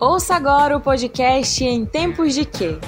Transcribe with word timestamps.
Ouça 0.00 0.34
agora 0.34 0.74
o 0.74 0.80
podcast 0.80 1.62
Em 1.62 1.84
Tempos 1.84 2.32
de 2.34 2.46
Quê? 2.46 2.78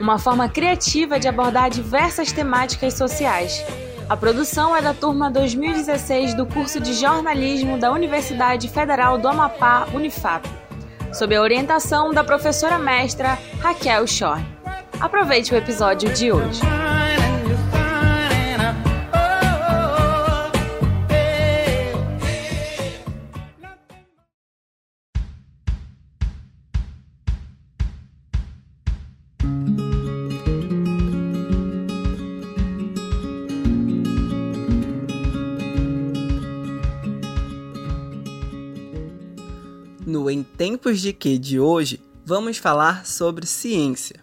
Uma 0.00 0.18
forma 0.18 0.48
criativa 0.48 1.20
de 1.20 1.28
abordar 1.28 1.68
diversas 1.68 2.32
temáticas 2.32 2.94
sociais. 2.94 3.62
A 4.08 4.16
produção 4.16 4.74
é 4.74 4.80
da 4.80 4.94
turma 4.94 5.30
2016 5.30 6.32
do 6.32 6.46
curso 6.46 6.80
de 6.80 6.94
jornalismo 6.94 7.76
da 7.76 7.92
Universidade 7.92 8.66
Federal 8.70 9.18
do 9.18 9.28
Amapá, 9.28 9.86
Unifap, 9.92 10.48
sob 11.12 11.36
a 11.36 11.42
orientação 11.42 12.14
da 12.14 12.24
professora 12.24 12.78
mestra 12.78 13.38
Raquel 13.60 14.06
Schorn. 14.06 14.42
Aproveite 14.98 15.52
o 15.52 15.58
episódio 15.58 16.14
de 16.14 16.32
hoje. 16.32 16.62
No 40.14 40.30
Em 40.30 40.44
Tempos 40.44 41.00
de 41.00 41.12
Que 41.12 41.36
de 41.36 41.58
hoje, 41.58 42.00
vamos 42.24 42.56
falar 42.56 43.04
sobre 43.04 43.46
ciência. 43.46 44.22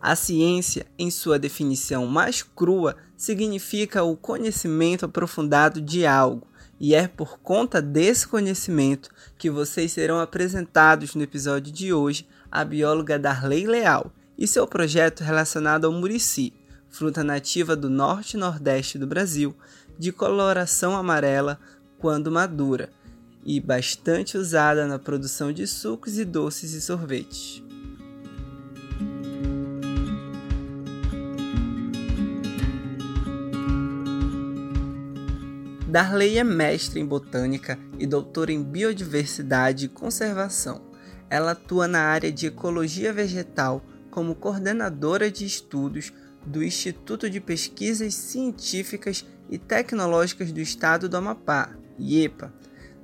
A 0.00 0.16
ciência, 0.16 0.86
em 0.98 1.10
sua 1.10 1.38
definição 1.38 2.06
mais 2.06 2.42
crua, 2.42 2.96
significa 3.18 4.02
o 4.02 4.16
conhecimento 4.16 5.04
aprofundado 5.04 5.78
de 5.78 6.06
algo, 6.06 6.46
e 6.80 6.94
é 6.94 7.06
por 7.06 7.38
conta 7.40 7.82
desse 7.82 8.26
conhecimento 8.26 9.10
que 9.36 9.50
vocês 9.50 9.92
serão 9.92 10.18
apresentados 10.20 11.14
no 11.14 11.22
episódio 11.22 11.70
de 11.70 11.92
hoje 11.92 12.26
a 12.50 12.64
bióloga 12.64 13.18
Darley 13.18 13.66
Leal 13.66 14.10
e 14.38 14.46
seu 14.46 14.66
projeto 14.66 15.22
relacionado 15.22 15.86
ao 15.86 15.92
murici, 15.92 16.52
fruta 16.88 17.24
nativa 17.24 17.74
do 17.74 17.88
norte 17.88 18.34
e 18.34 18.40
nordeste 18.40 18.98
do 18.98 19.06
Brasil, 19.06 19.54
de 19.98 20.12
coloração 20.12 20.96
amarela 20.96 21.58
quando 21.98 22.30
madura 22.30 22.90
e 23.44 23.60
bastante 23.60 24.36
usada 24.36 24.86
na 24.86 24.98
produção 24.98 25.52
de 25.52 25.66
sucos 25.66 26.18
e 26.18 26.24
doces 26.24 26.72
e 26.72 26.80
sorvetes. 26.80 27.62
Darley 35.88 36.36
é 36.36 36.44
mestre 36.44 37.00
em 37.00 37.06
botânica 37.06 37.78
e 37.98 38.06
doutora 38.06 38.52
em 38.52 38.62
biodiversidade 38.62 39.86
e 39.86 39.88
conservação. 39.88 40.82
Ela 41.30 41.52
atua 41.52 41.88
na 41.88 42.00
área 42.00 42.30
de 42.30 42.46
ecologia 42.46 43.12
vegetal 43.12 43.82
como 44.16 44.34
coordenadora 44.34 45.30
de 45.30 45.44
estudos 45.44 46.10
do 46.46 46.64
Instituto 46.64 47.28
de 47.28 47.38
Pesquisas 47.38 48.14
Científicas 48.14 49.26
e 49.50 49.58
Tecnológicas 49.58 50.50
do 50.50 50.58
Estado 50.58 51.06
do 51.06 51.18
Amapá, 51.18 51.76
IEPA, 51.98 52.50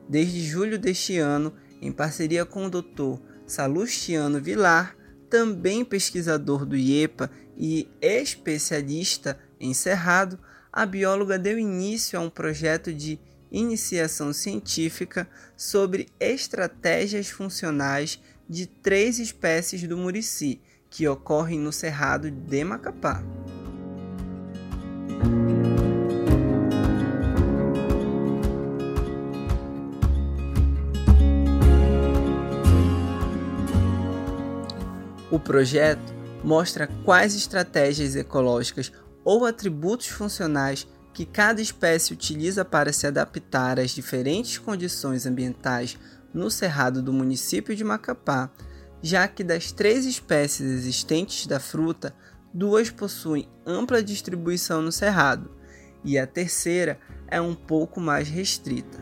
desde 0.08 0.42
julho 0.42 0.78
deste 0.78 1.18
ano, 1.18 1.52
em 1.82 1.92
parceria 1.92 2.46
com 2.46 2.64
o 2.64 2.70
Dr. 2.70 3.20
Salustiano 3.46 4.40
Vilar, 4.40 4.96
também 5.28 5.84
pesquisador 5.84 6.64
do 6.64 6.78
IEPA 6.78 7.30
e 7.58 7.90
especialista 8.00 9.38
em 9.60 9.74
cerrado, 9.74 10.38
a 10.72 10.86
bióloga 10.86 11.38
deu 11.38 11.58
início 11.58 12.18
a 12.18 12.22
um 12.22 12.30
projeto 12.30 12.90
de 12.90 13.20
iniciação 13.50 14.32
científica 14.32 15.28
sobre 15.58 16.08
estratégias 16.18 17.28
funcionais 17.28 18.18
de 18.48 18.64
três 18.64 19.18
espécies 19.18 19.86
do 19.86 19.98
murici 19.98 20.58
que 20.92 21.08
ocorrem 21.08 21.58
no 21.58 21.72
Cerrado 21.72 22.30
de 22.30 22.62
Macapá. 22.62 23.24
O 35.30 35.38
projeto 35.38 36.12
mostra 36.44 36.86
quais 37.06 37.34
estratégias 37.34 38.14
ecológicas 38.14 38.92
ou 39.24 39.46
atributos 39.46 40.08
funcionais 40.08 40.86
que 41.14 41.24
cada 41.24 41.62
espécie 41.62 42.12
utiliza 42.12 42.66
para 42.66 42.92
se 42.92 43.06
adaptar 43.06 43.80
às 43.80 43.92
diferentes 43.92 44.58
condições 44.58 45.24
ambientais 45.24 45.98
no 46.34 46.50
cerrado 46.50 47.02
do 47.02 47.14
município 47.14 47.74
de 47.74 47.82
Macapá, 47.82 48.50
já 49.02 49.26
que 49.26 49.42
das 49.42 49.72
três 49.72 50.06
espécies 50.06 50.70
existentes 50.70 51.46
da 51.46 51.58
fruta, 51.58 52.14
duas 52.54 52.90
possuem 52.90 53.48
ampla 53.66 54.02
distribuição 54.02 54.80
no 54.80 54.92
cerrado 54.92 55.50
e 56.04 56.18
a 56.18 56.26
terceira 56.26 56.98
é 57.26 57.40
um 57.40 57.54
pouco 57.54 58.00
mais 58.00 58.28
restrita. 58.28 58.98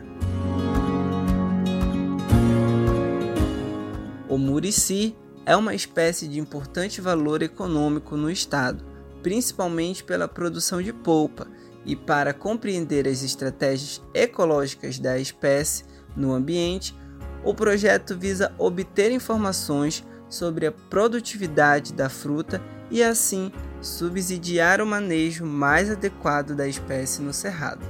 O 4.27 4.37
murici 4.37 5.15
é 5.45 5.55
uma 5.55 5.75
espécie 5.75 6.27
de 6.27 6.39
importante 6.39 7.01
valor 7.01 7.41
econômico 7.41 8.15
no 8.15 8.31
estado, 8.31 8.85
principalmente 9.21 10.03
pela 10.03 10.27
produção 10.27 10.81
de 10.81 10.93
polpa, 10.93 11.47
e 11.85 11.95
para 11.95 12.33
compreender 12.33 13.07
as 13.07 13.23
estratégias 13.23 14.01
ecológicas 14.13 14.99
da 14.99 15.17
espécie 15.19 15.83
no 16.15 16.31
ambiente, 16.31 16.95
o 17.43 17.53
projeto 17.53 18.17
visa 18.17 18.53
obter 18.57 19.11
informações 19.11 20.05
sobre 20.29 20.65
a 20.65 20.71
produtividade 20.71 21.93
da 21.93 22.09
fruta 22.09 22.61
e 22.89 23.03
assim 23.03 23.51
subsidiar 23.81 24.81
o 24.81 24.85
manejo 24.85 25.45
mais 25.45 25.89
adequado 25.89 26.55
da 26.55 26.67
espécie 26.67 27.21
no 27.21 27.33
cerrado. 27.33 27.85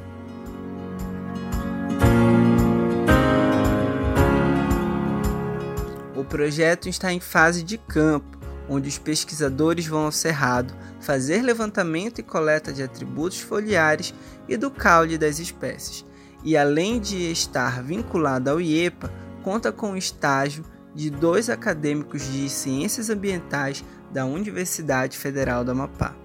O 6.16 6.23
projeto 6.23 6.88
está 6.88 7.11
em 7.11 7.19
fase 7.19 7.63
de 7.63 7.78
campo, 7.78 8.38
onde 8.69 8.88
os 8.88 8.97
pesquisadores 8.97 9.85
vão 9.85 10.06
ao 10.06 10.11
cerrado 10.11 10.73
fazer 11.00 11.41
levantamento 11.41 12.19
e 12.19 12.23
coleta 12.23 12.72
de 12.72 12.81
atributos 12.81 13.41
foliares 13.41 14.13
e 14.47 14.56
do 14.56 14.72
caule 14.72 15.17
das 15.17 15.40
espécies. 15.40 16.06
E 16.44 16.56
além 16.56 17.00
de 17.00 17.31
estar 17.31 17.84
vinculado 17.84 18.50
ao 18.50 18.61
IEPA, 18.61 19.11
conta 19.44 19.72
com 19.72 19.91
o 19.91 19.97
estágio 19.97 20.63
de 20.94 21.09
dois 21.09 21.50
acadêmicos 21.50 22.24
de 22.31 22.50
ciências 22.50 23.09
ambientais 23.09 23.84
da 24.12 24.25
Universidade 24.25 25.18
Federal 25.18 25.63
do 25.63 25.72
Amapá. 25.72 26.16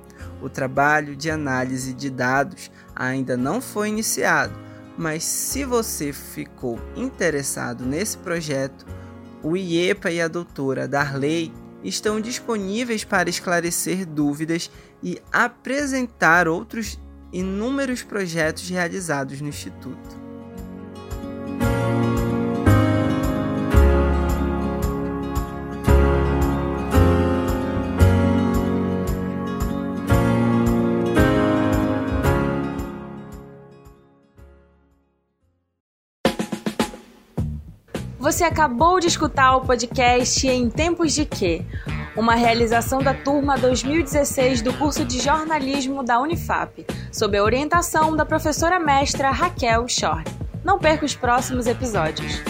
O 0.43 0.49
trabalho 0.49 1.17
de 1.17 1.31
análise 1.31 1.93
de 1.93 2.11
dados 2.11 2.71
ainda 2.95 3.37
não 3.37 3.61
foi 3.61 3.89
iniciado, 3.89 4.53
mas 4.99 5.25
se 5.25 5.65
você 5.65 6.13
ficou 6.13 6.79
interessado 6.95 7.85
nesse 7.85 8.19
projeto, 8.19 8.87
o 9.43 9.57
IEPA 9.57 10.11
e 10.11 10.21
a 10.21 10.29
doutora 10.29 10.89
Darley 10.89 11.53
estão 11.85 12.21
disponíveis 12.21 13.05
para 13.05 13.31
esclarecer 13.31 14.05
dúvidas 14.05 14.71
e 15.03 15.21
apresentar 15.33 16.49
outros 16.49 16.99
inúmeros 17.33 18.03
projetos 18.03 18.69
realizados 18.69 19.41
no 19.41 19.49
Instituto. 19.49 20.26
Você 38.27 38.43
acabou 38.43 38.99
de 38.99 39.07
escutar 39.07 39.55
o 39.55 39.61
podcast 39.61 40.49
Em 40.49 40.69
Tempos 40.69 41.15
de 41.15 41.25
Quê? 41.25 41.65
Uma 42.17 42.35
realização 42.35 43.01
da 43.01 43.15
turma 43.15 43.57
2016 43.57 44.63
do 44.63 44.75
curso 44.75 45.05
de 45.05 45.21
jornalismo 45.21 46.03
da 46.03 46.19
Unifap, 46.19 46.85
sob 47.13 47.39
a 47.39 47.45
orientação 47.45 48.17
da 48.17 48.27
professora 48.27 48.81
mestra 48.81 49.31
Raquel 49.31 49.87
Schor. 49.87 50.25
Não 50.65 50.77
perca 50.77 51.07
os 51.07 51.15
próximos 51.15 51.69
episódios. 51.69 52.43